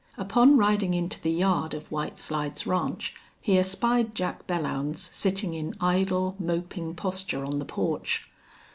[0.17, 5.75] Upon riding into the yard of White Slides Ranch he espied Jack Belllounds sitting in
[5.79, 8.27] idle, moping posture on the porch.